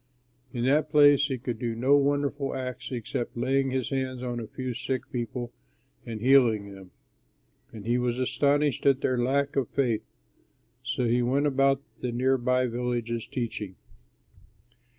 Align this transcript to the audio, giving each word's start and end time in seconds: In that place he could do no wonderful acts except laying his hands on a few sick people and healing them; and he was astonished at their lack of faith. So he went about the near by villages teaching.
In 0.51 0.65
that 0.65 0.89
place 0.89 1.27
he 1.27 1.37
could 1.37 1.59
do 1.59 1.75
no 1.75 1.95
wonderful 1.95 2.55
acts 2.55 2.91
except 2.91 3.37
laying 3.37 3.69
his 3.69 3.89
hands 3.91 4.23
on 4.23 4.39
a 4.39 4.47
few 4.47 4.73
sick 4.73 5.03
people 5.11 5.53
and 6.07 6.19
healing 6.19 6.73
them; 6.73 6.89
and 7.71 7.85
he 7.85 7.99
was 7.99 8.17
astonished 8.17 8.87
at 8.87 9.01
their 9.01 9.19
lack 9.19 9.55
of 9.55 9.69
faith. 9.69 10.11
So 10.81 11.05
he 11.05 11.21
went 11.21 11.45
about 11.45 11.83
the 11.99 12.11
near 12.11 12.39
by 12.39 12.65
villages 12.65 13.27
teaching. 13.27 13.75